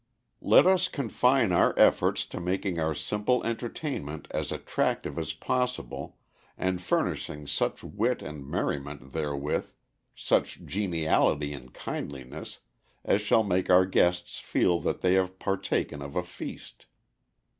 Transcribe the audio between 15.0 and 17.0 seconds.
they have partaken of a feast."